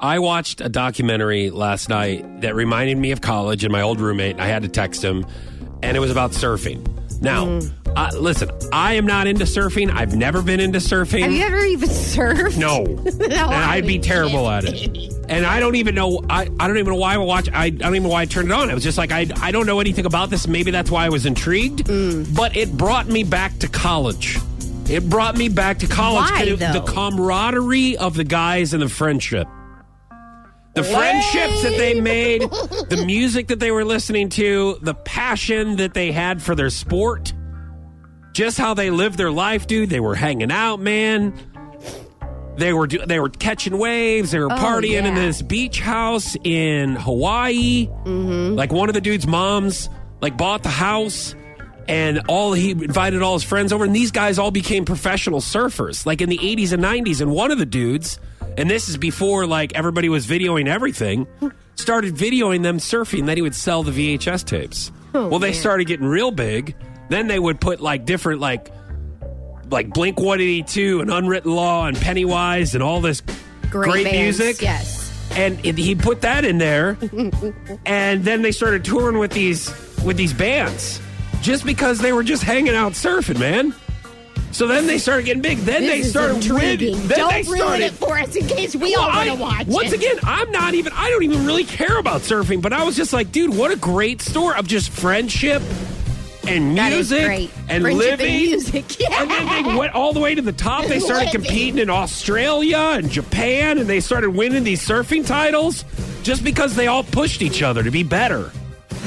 [0.00, 4.38] I watched a documentary last night that reminded me of college and my old roommate.
[4.38, 5.26] I had to text him,
[5.82, 6.86] and it was about surfing.
[7.20, 7.72] Now, Mm.
[7.96, 9.90] uh, listen, I am not into surfing.
[9.92, 11.22] I've never been into surfing.
[11.22, 12.56] Have you ever even surfed?
[12.56, 12.84] No.
[13.28, 15.12] No, and I'd be terrible at it.
[15.28, 16.20] And I don't even know.
[16.30, 17.48] I, I don't even know why I watch.
[17.52, 18.70] I, I don't even know why I turned it on.
[18.70, 20.46] It was just like I I don't know anything about this.
[20.46, 21.84] Maybe that's why I was intrigued.
[21.86, 22.34] Mm.
[22.36, 24.38] But it brought me back to college.
[24.88, 26.30] It brought me back to college.
[26.30, 26.44] Why?
[26.54, 29.46] The camaraderie of the guys and the friendship.
[30.78, 35.92] The friendships that they made, the music that they were listening to, the passion that
[35.92, 37.32] they had for their sport,
[38.32, 39.90] just how they lived their life, dude.
[39.90, 41.34] They were hanging out, man.
[42.56, 44.30] They were do- they were catching waves.
[44.30, 45.14] They were partying in Oh, yeah.
[45.26, 47.88] this beach house in Hawaii.
[48.04, 48.54] Mm-hmm.
[48.54, 49.88] Like one of the dude's moms,
[50.20, 51.34] like bought the house,
[51.88, 56.06] and all he invited all his friends over, and these guys all became professional surfers,
[56.06, 57.20] like in the '80s and '90s.
[57.20, 58.18] And one of the dudes,
[58.58, 61.28] and this is before like everybody was videoing everything,
[61.76, 63.24] started videoing them surfing.
[63.24, 64.90] Then he would sell the VHS tapes.
[65.14, 65.60] Oh, well, they man.
[65.60, 66.74] started getting real big.
[67.08, 68.72] Then they would put like different like
[69.70, 73.22] like Blink 182 and Unwritten Law and Pennywise and all this
[73.70, 74.60] Great, great, bands, music.
[74.60, 75.12] Yes.
[75.36, 76.98] And it, he put that in there,
[77.86, 79.68] and then they started touring with these
[80.04, 81.00] with these bands,
[81.42, 83.72] just because they were just hanging out surfing, man.
[84.52, 85.58] So then they started getting big.
[85.58, 87.06] Then This they started winning.
[87.06, 89.66] Then Don't they ruin it for us in case we Well, all want to watch
[89.66, 89.96] Once it.
[89.96, 90.92] again, I'm not even.
[90.94, 93.76] I don't even really care about surfing, but I was just like, dude, what a
[93.76, 95.62] great story of just friendship
[96.46, 98.26] and music and Friendship living.
[98.26, 98.84] and music.
[99.00, 99.22] Yeah.
[99.22, 100.86] And then they went all the way to the top.
[100.86, 105.84] They started competing in Australia and Japan, and they started winning these surfing titles
[106.22, 108.50] just because they all pushed each other to be better.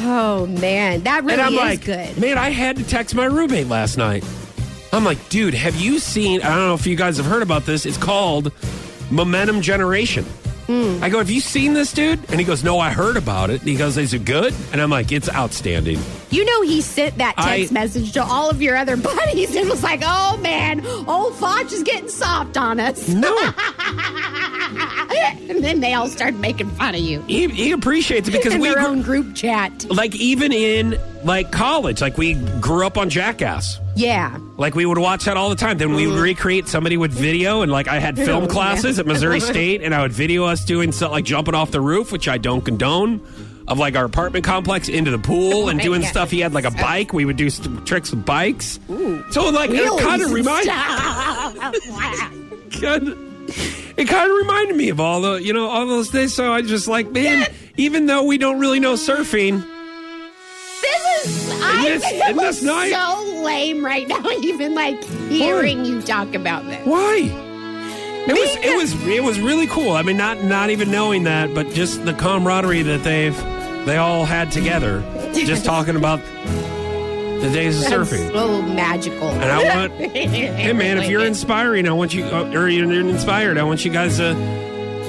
[0.04, 2.18] Oh man, that really and I'm is like, good.
[2.20, 4.24] man, I had to text my roommate last night.
[4.94, 6.42] I'm like, dude, have you seen?
[6.42, 7.86] I don't know if you guys have heard about this.
[7.86, 8.52] It's called
[9.10, 10.26] Momentum Generation.
[10.68, 11.04] Hmm.
[11.04, 12.20] I go, have you seen this, dude?
[12.30, 13.60] And he goes, no, I heard about it.
[13.62, 14.54] And he goes, is it good?
[14.72, 16.00] And I'm like, it's outstanding.
[16.30, 19.70] You know, he sent that text I- message to all of your other buddies and
[19.70, 23.36] was like, "Oh man, old Foch is getting soft on us." No,
[25.50, 28.62] and then they all started making fun of you he, he appreciates it because in
[28.62, 29.86] we their own group chat.
[29.90, 33.80] like even in like college, like we grew up on Jackass.
[33.96, 34.38] Yeah.
[34.58, 35.78] Like we would watch that all the time.
[35.78, 36.24] Then we would mm.
[36.24, 40.02] recreate somebody with video, and like I had film classes at Missouri State, and I
[40.02, 43.22] would video us doing stuff like jumping off the roof, which I don't condone,
[43.68, 46.32] of like our apartment complex into the pool and doing stuff.
[46.32, 47.14] He had like a bike.
[47.14, 48.80] We would do st- tricks with bikes.
[49.32, 50.30] So like it kind of
[52.72, 53.31] stuff.
[53.98, 56.34] It kind of reminded me of all the you know all those days.
[56.34, 57.48] So I just like man,
[57.78, 59.64] even though we don't really know surfing,
[60.82, 64.22] This is I this- isn't this so lame right now.
[64.42, 66.86] Even like hearing you talk about this.
[66.86, 67.30] Why?
[68.28, 69.92] It was it was it was really cool.
[69.94, 73.36] I mean, not not even knowing that, but just the camaraderie that they've
[73.86, 75.02] they all had together,
[75.34, 76.20] just talking about
[77.42, 78.32] the days of That's surfing.
[78.32, 79.30] so magical.
[79.30, 83.58] And I want, hey man, if you're inspiring, I want you, uh, or you're inspired,
[83.58, 84.34] I want you guys to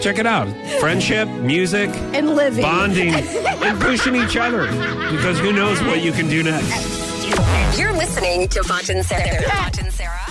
[0.00, 0.48] check it out.
[0.80, 4.66] Friendship, music, and living, bonding, and pushing each other,
[5.12, 7.78] because who knows what you can do next.
[7.78, 9.42] You're listening to Foch and Sarah.
[9.42, 10.21] Foch and Sarah on Power